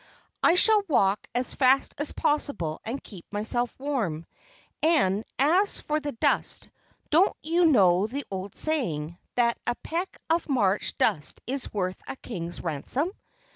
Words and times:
"I 0.41 0.55
shall 0.55 0.81
walk 0.87 1.27
as 1.35 1.53
fast 1.53 1.93
as 1.99 2.11
possible 2.11 2.81
and 2.83 3.03
keep 3.03 3.31
myself 3.31 3.75
warm; 3.77 4.25
and 4.81 5.23
as 5.37 5.77
for 5.77 5.99
the 5.99 6.13
dust, 6.13 6.69
don't 7.11 7.37
you 7.43 7.67
know 7.67 8.07
the 8.07 8.25
old 8.31 8.55
saying, 8.55 9.19
that 9.35 9.59
'a 9.67 9.75
peck 9.83 10.17
of 10.27 10.49
March 10.49 10.97
dust 10.97 11.39
is 11.45 11.71
worth 11.71 12.01
a 12.07 12.15
king's 12.15 12.61
ransom'?" 12.63 13.11